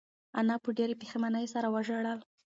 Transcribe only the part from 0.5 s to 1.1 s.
په ډېرې